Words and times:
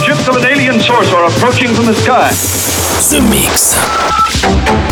Ships 0.00 0.26
of 0.26 0.36
an 0.36 0.46
alien 0.46 0.80
source 0.80 1.12
are 1.12 1.26
approaching 1.26 1.74
from 1.74 1.84
the 1.84 1.94
sky. 1.94 2.30
The 3.10 3.20
Mix. 3.28 4.91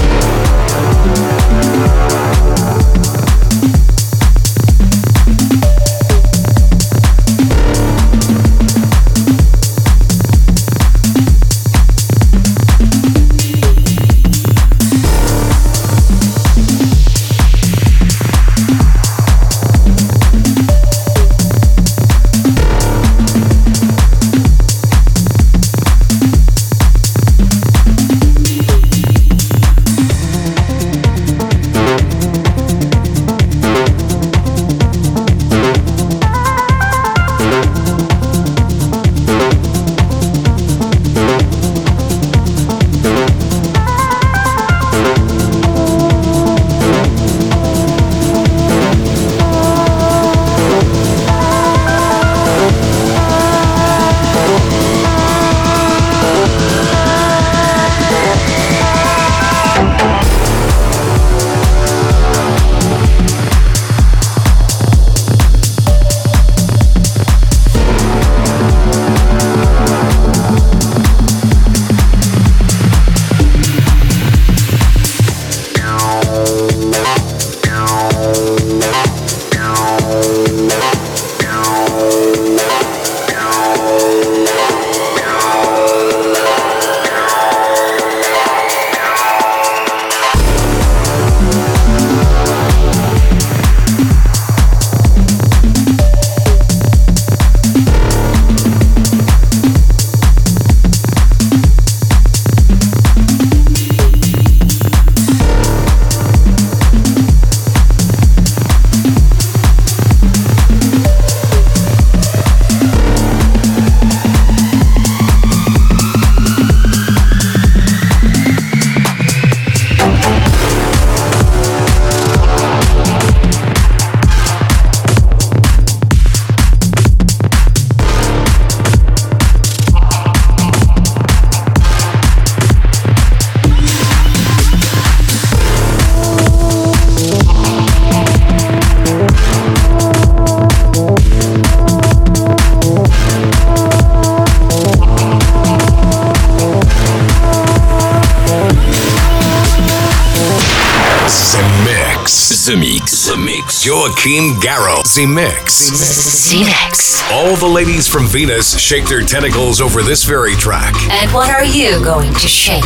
Garraud. 155.21 155.27
The 155.27 155.27
Mix. 155.27 156.51
The 156.51 156.65
Mix. 156.65 157.31
All 157.31 157.57
the 157.57 157.67
ladies 157.67 158.09
from 158.09 158.27
Venus 158.27 158.79
shake 158.79 159.07
their 159.07 159.23
tentacles 159.23 159.81
over 159.81 160.03
this 160.03 160.25
very 160.25 160.55
track. 160.55 160.95
And 161.11 161.31
what 161.33 161.51
are 161.51 161.65
you 161.65 162.03
going 162.03 162.33
to 162.33 162.49
shake? 162.49 162.83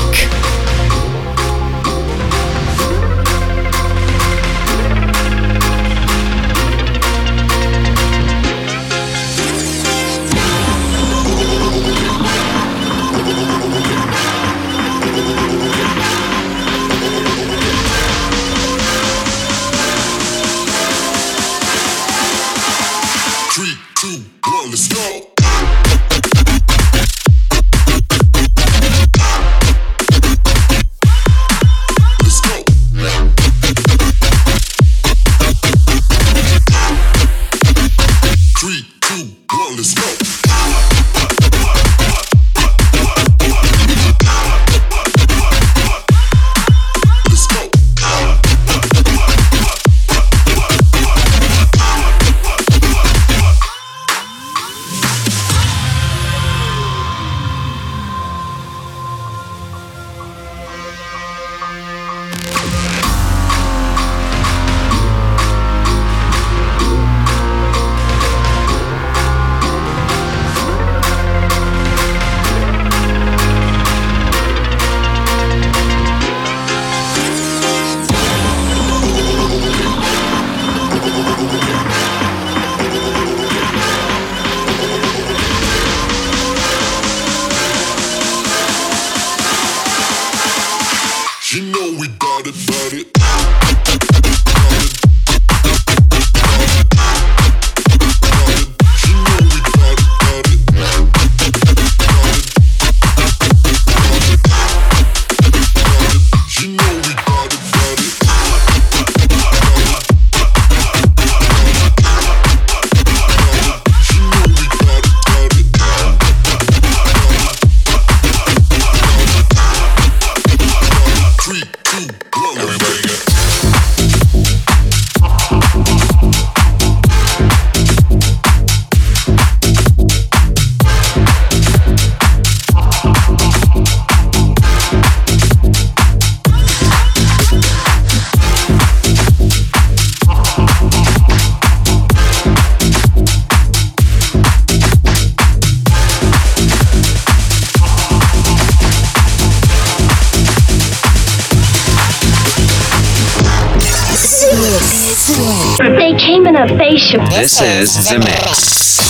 This 157.30 157.60
is 157.60 158.08
The 158.08 158.18
Mix. 158.18 159.03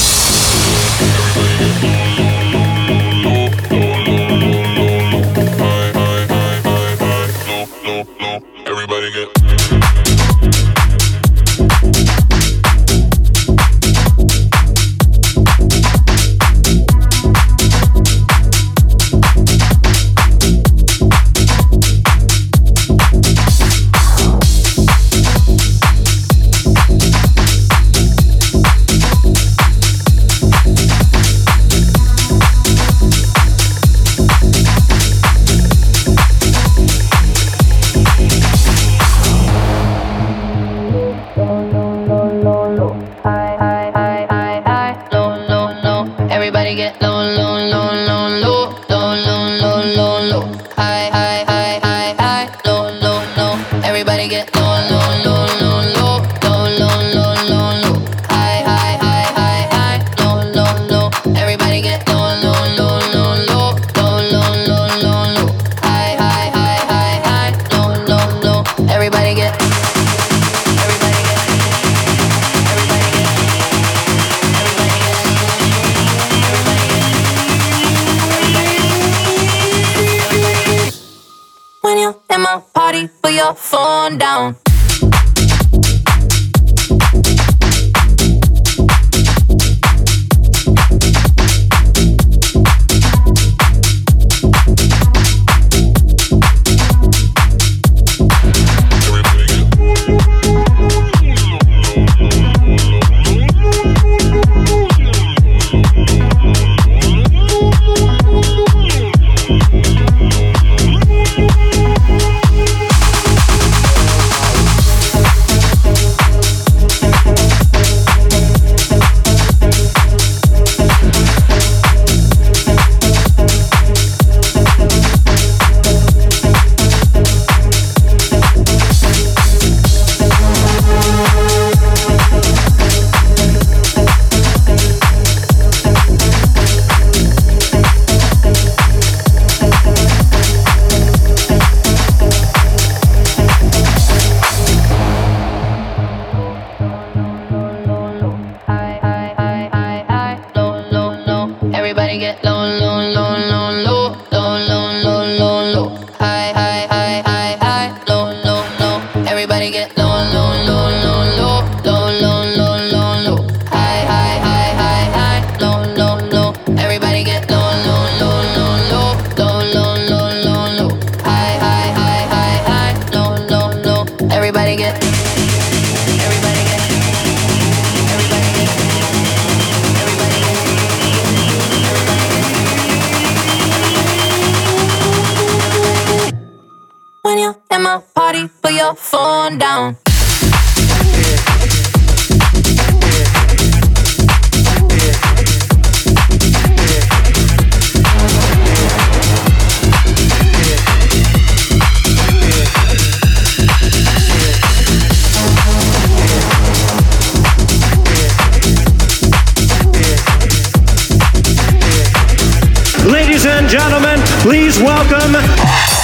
Please 214.44 214.78
welcome 214.78 215.32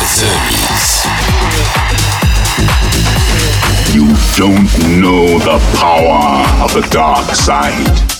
Zermes. 0.09 1.04
You 3.92 4.06
don't 4.35 4.99
know 4.99 5.38
the 5.40 5.59
power 5.76 6.64
of 6.64 6.73
the 6.73 6.88
dark 6.90 7.35
side. 7.35 8.20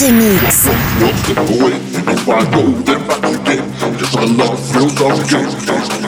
The 0.00 0.10
mix. 0.12 0.66
One 0.66 1.14
step 1.14 1.36
away, 1.36 1.74
and 1.74 2.08
if 2.08 2.26
I 2.26 2.50
go, 2.50 2.62
then 2.70 3.06
back 3.06 3.18
again. 3.18 3.68
Yes, 4.00 4.16
I 4.16 4.24
love 4.24 4.58
thrills 4.70 4.98
of 4.98 5.28
the 5.28 5.99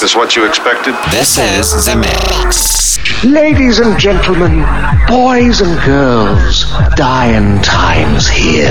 this 0.00 0.12
is 0.12 0.16
what 0.16 0.34
you 0.34 0.46
expected? 0.46 0.94
This 1.10 1.36
is 1.36 1.84
The 1.84 1.94
Mix. 1.94 3.22
Ladies 3.22 3.80
and 3.80 4.00
gentlemen, 4.00 4.64
boys 5.06 5.60
and 5.60 5.78
girls, 5.84 6.64
dying 6.96 7.60
times 7.60 8.26
here. 8.26 8.70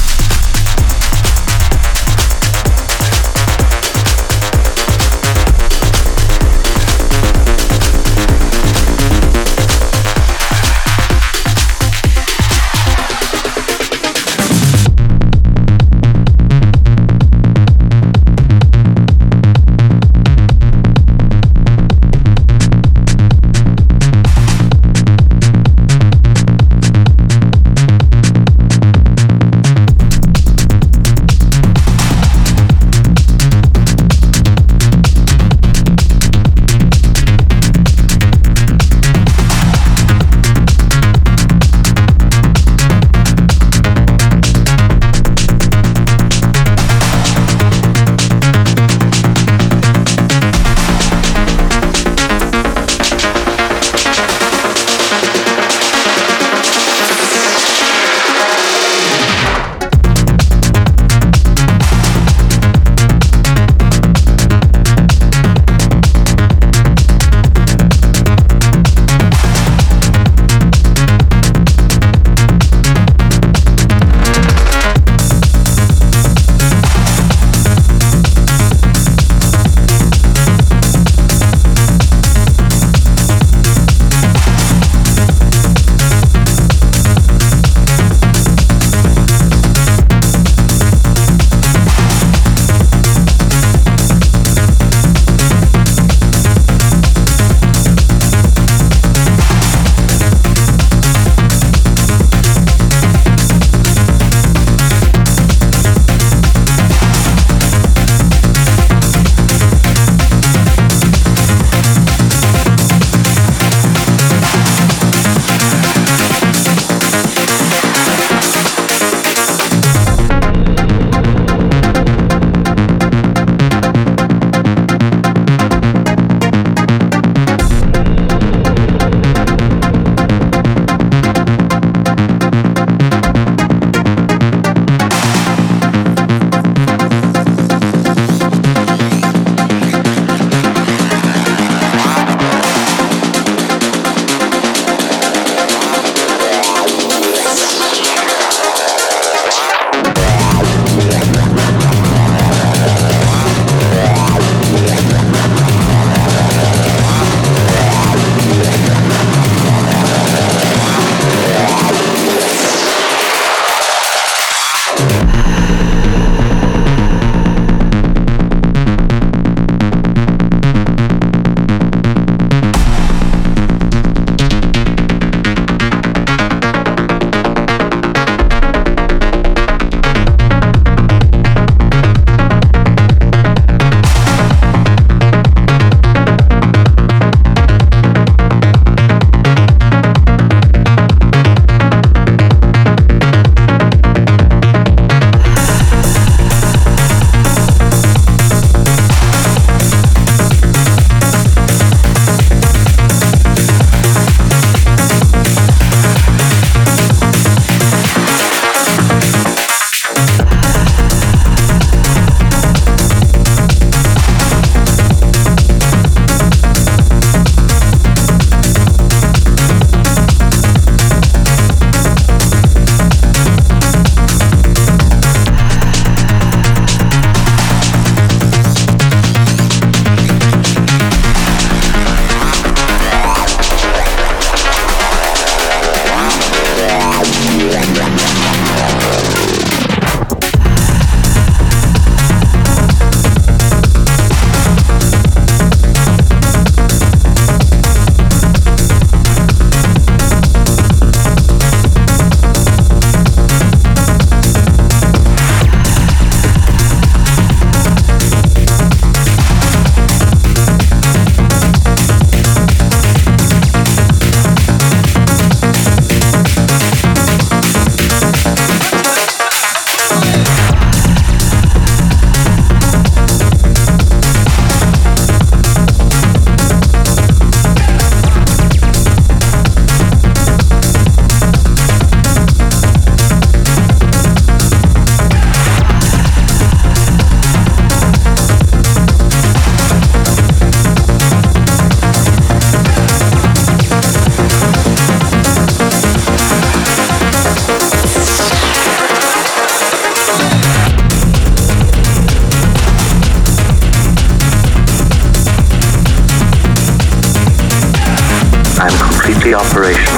We 309.51 310.10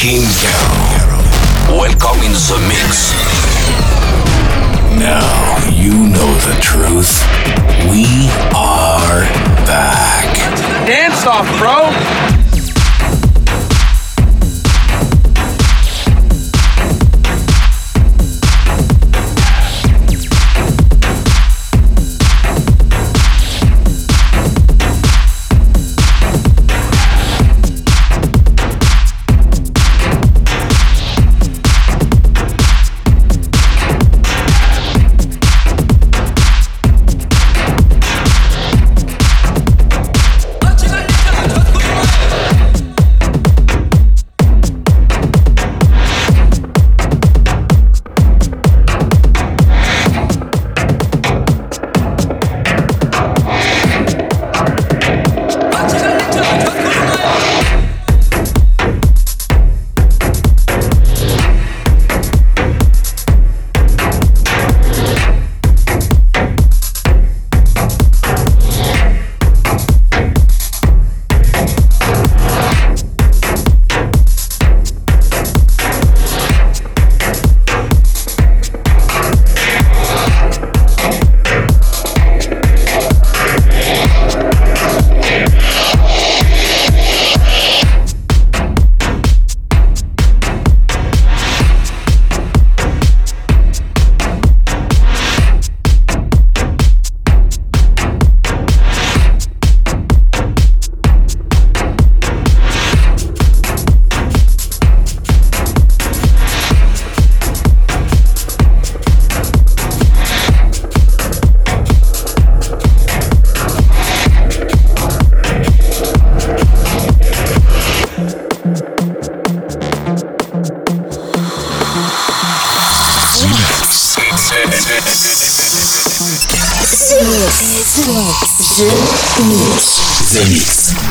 King 0.00 0.22
Garraud. 0.22 1.68
Welcome 1.68 2.22
in 2.24 2.32
the 2.32 2.58
mix. 2.68 3.12
Now 4.98 5.58
you 5.68 5.92
know 5.92 6.32
the 6.46 6.58
truth. 6.62 7.20
We 7.90 8.30
are 8.56 9.28
back. 9.66 10.34
Dance 10.86 11.26
off, 11.26 11.46
bro. 11.58 12.39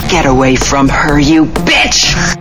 Get 0.07 0.27
away 0.27 0.55
from 0.55 0.87
her, 0.87 1.17
you 1.19 1.45
bitch! 1.45 2.38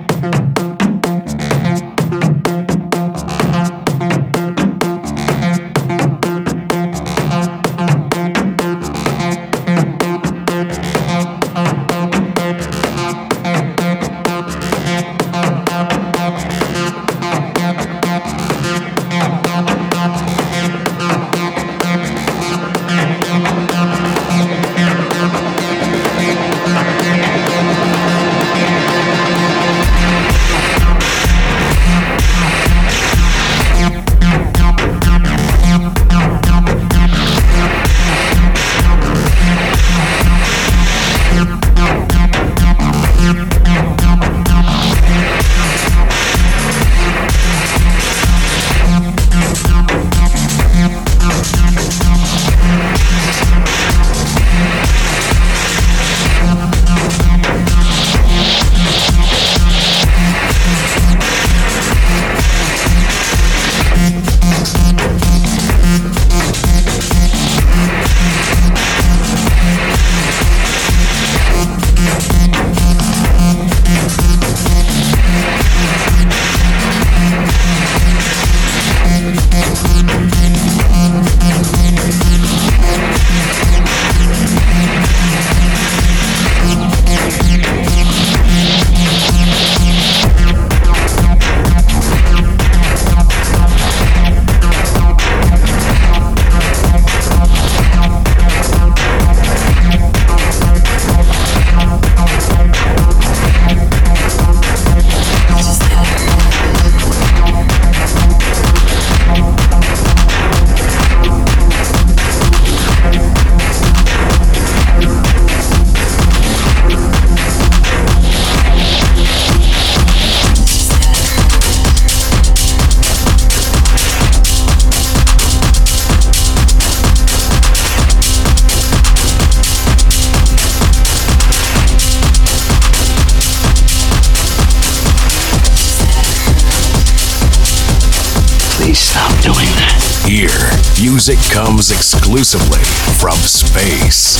Exclusively 142.38 142.84
from 143.18 143.34
space. 143.38 144.38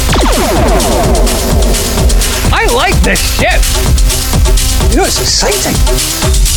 I 2.53 2.73
like 2.73 2.95
this 3.03 3.19
shit. 3.19 3.61
You 4.93 4.99
know, 4.99 5.05
it's 5.05 5.21
exciting. 5.21 6.48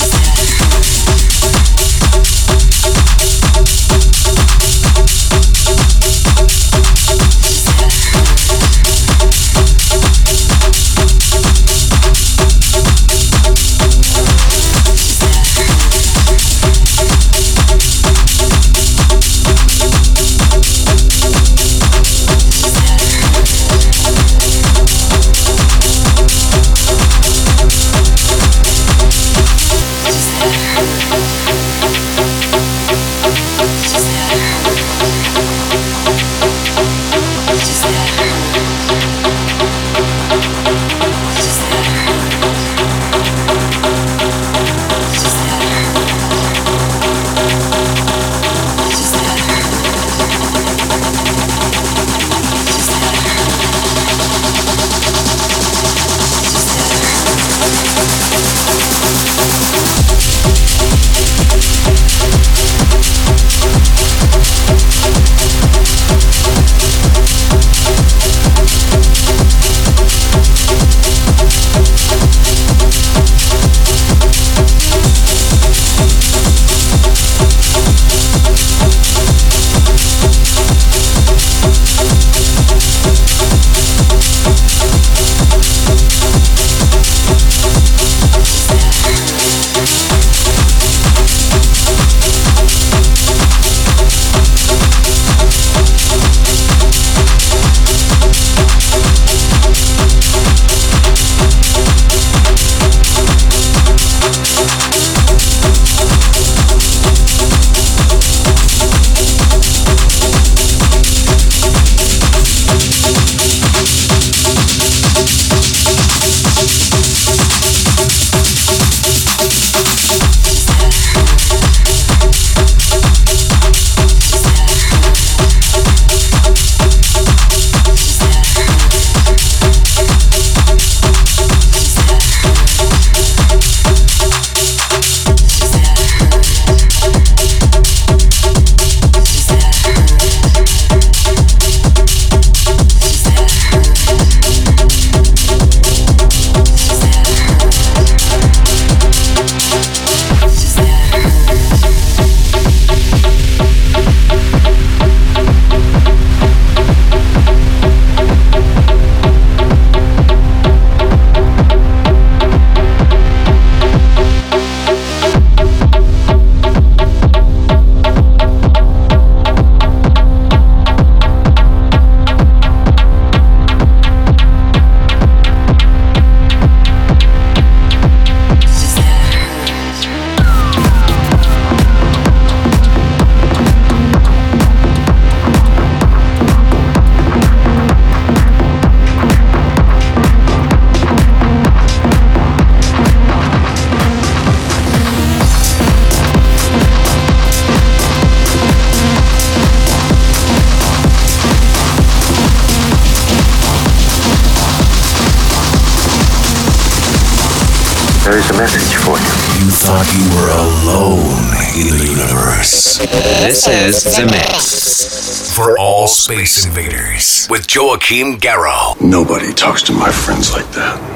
Is 213.91 214.03
The 214.05 214.25
Mix. 214.25 215.53
For 215.53 215.77
all 215.77 216.07
space 216.07 216.65
invaders 216.65 217.45
with 217.49 217.67
Joachim 217.75 218.39
Garraud. 218.39 219.01
Nobody 219.01 219.51
talks 219.51 219.83
to 219.83 219.91
my 219.91 220.09
friends 220.09 220.53
like 220.53 220.71
that. 220.71 221.10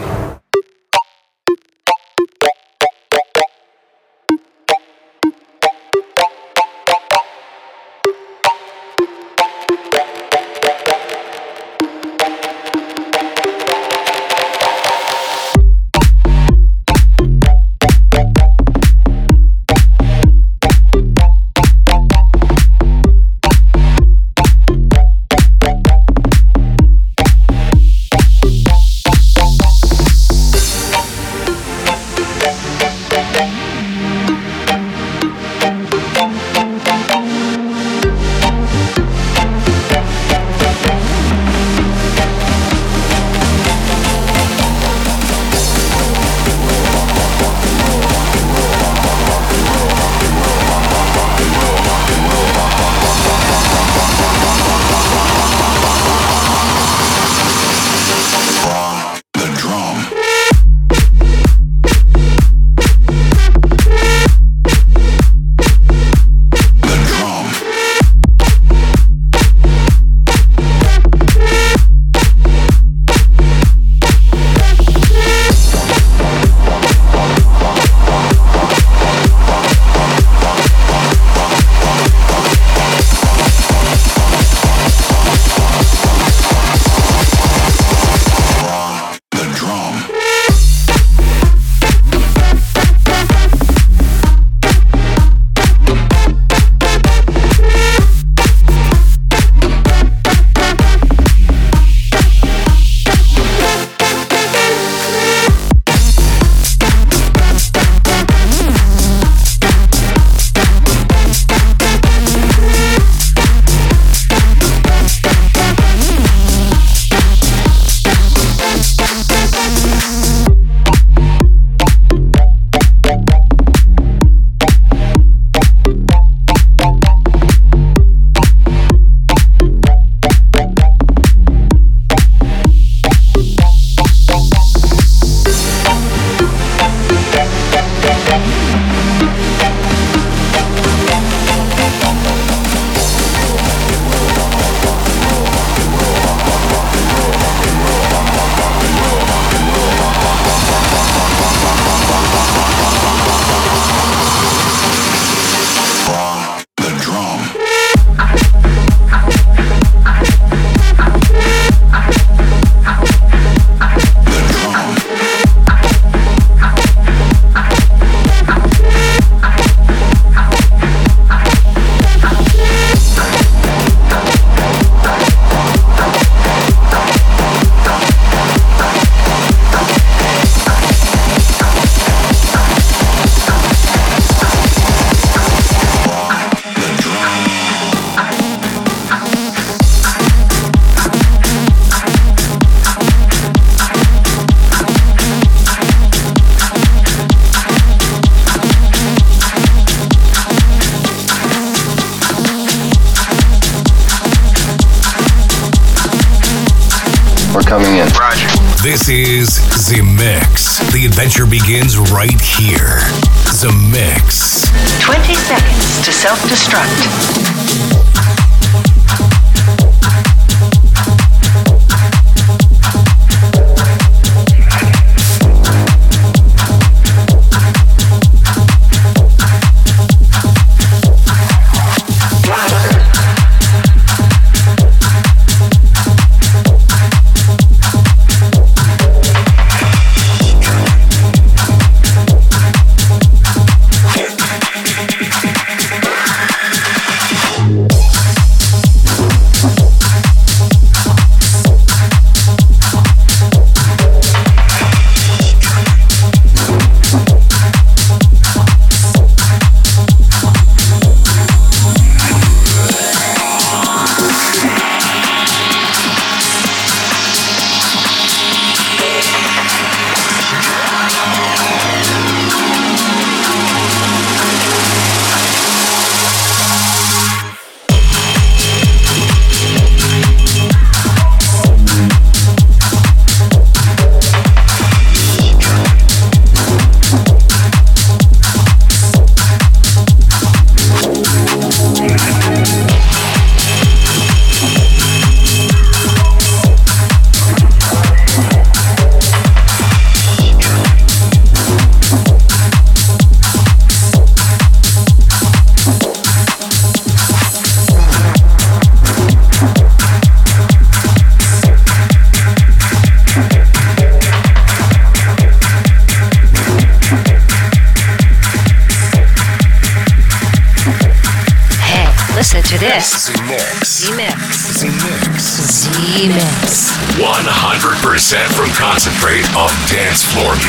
To 216.05 216.11
self 216.11 217.34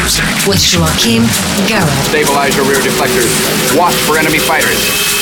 music. 0.06 0.24
With 0.46 0.62
Joachim 0.62 1.22
Garraud. 1.66 2.04
Stabilize 2.04 2.54
your 2.54 2.64
rear 2.66 2.78
deflectors. 2.78 3.76
Watch 3.76 3.94
for 3.94 4.16
enemy 4.16 4.38
fighters. 4.38 5.15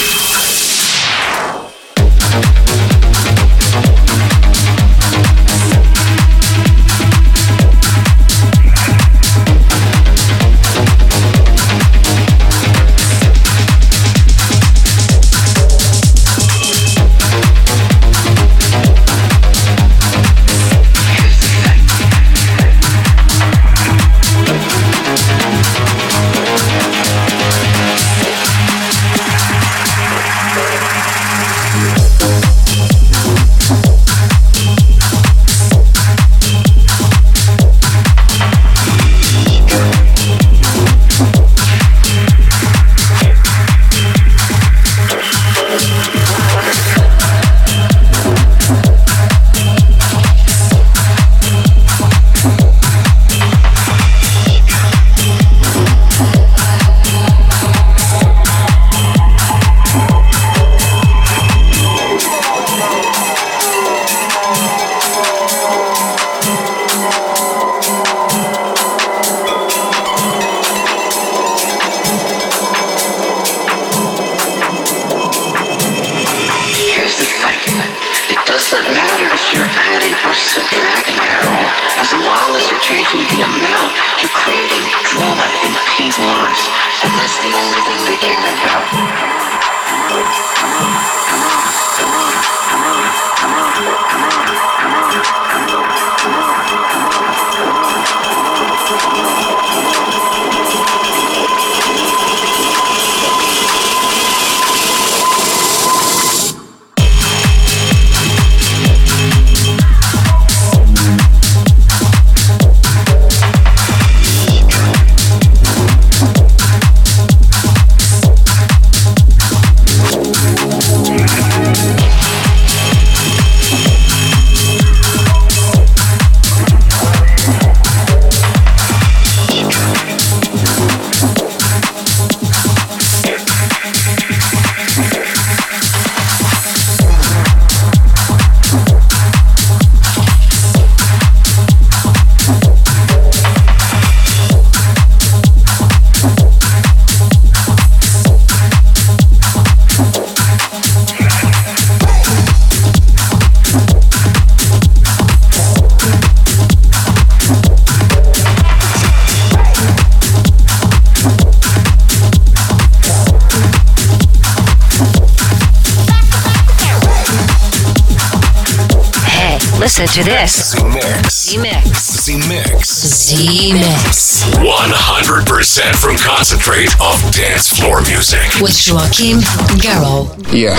Listen 169.85 170.07
to 170.07 170.25
this. 170.25 170.75
Zemixx. 170.75 171.53
Zemixx. 171.53 171.93
Zemixx. 172.25 173.35
Zemixx. 173.37 174.43
100% 174.65 175.95
from 176.01 176.17
concentrate 176.17 176.89
of 177.03 177.21
dance 177.31 177.69
floor 177.69 178.01
music. 178.01 178.63
With 178.63 178.73
Joachim 178.87 179.41
Garraud. 179.77 180.51
Yeah, 180.51 180.73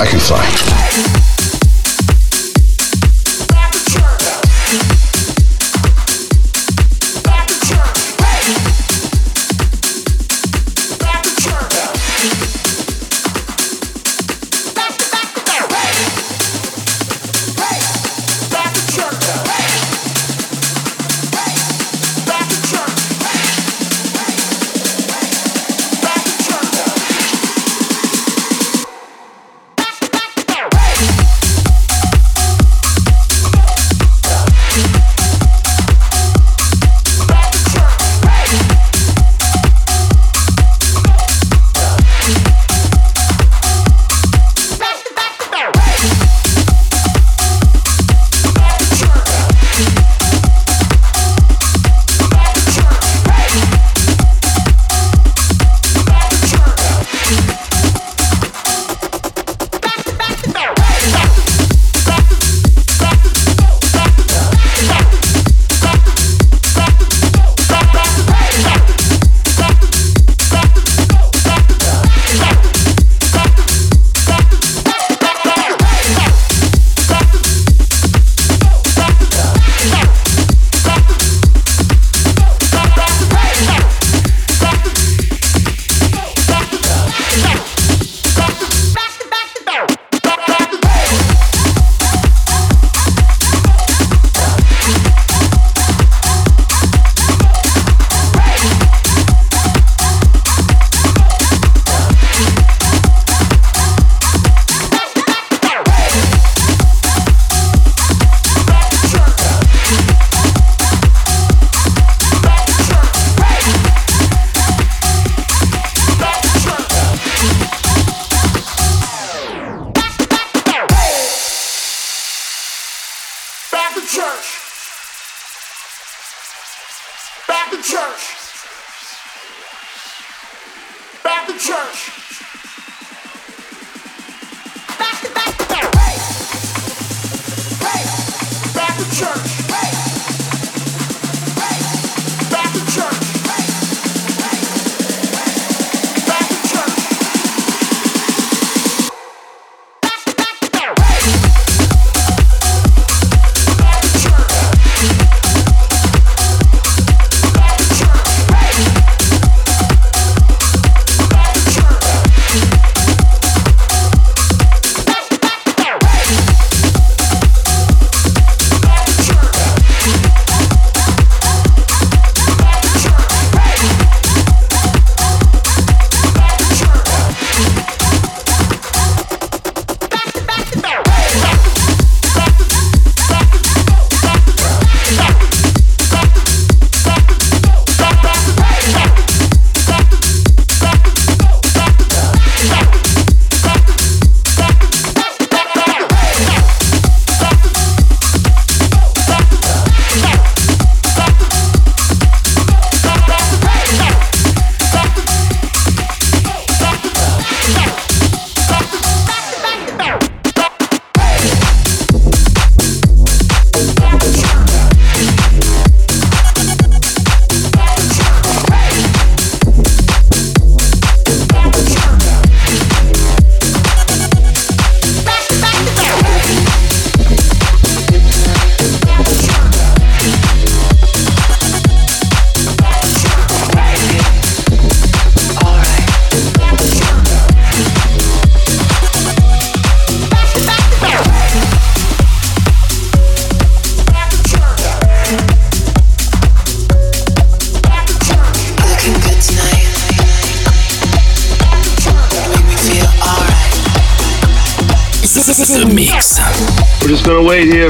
I 0.00 0.06
can 0.08 0.18
fly. 0.18 1.37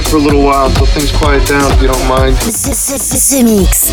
For 0.03 0.16
a 0.16 0.20
little 0.20 0.42
while 0.42 0.68
until 0.68 0.86
things 0.86 1.11
quiet 1.12 1.46
down, 1.49 1.72
if 1.72 1.80
you 1.82 1.88
don't 1.88 2.09
mind. 2.09 2.36
Mix. 3.44 3.90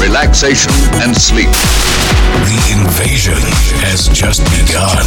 Relaxation 0.02 0.72
and 1.04 1.16
sleep. 1.16 1.52
The 2.50 2.60
invasion 2.74 3.38
has 3.86 4.10
just 4.10 4.44
begun. 4.46 5.06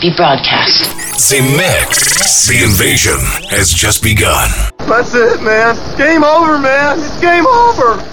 Be 0.00 0.08
broadcast. 0.16 0.84
Zemixx. 1.20 2.48
The 2.48 2.64
invasion 2.64 3.20
has 3.50 3.70
just 3.70 4.02
begun. 4.02 4.48
That's 4.78 5.12
it, 5.14 5.42
man. 5.42 5.76
Game 5.98 6.24
over, 6.24 6.58
man. 6.58 6.98
It's 6.98 7.20
game 7.20 7.46
over. 7.46 8.09